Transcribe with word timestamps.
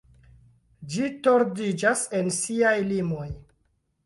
Ĝi 0.93 1.09
tordiĝas 1.27 2.03
en 2.21 2.33
siaj 2.39 2.73
limoj. 2.89 3.29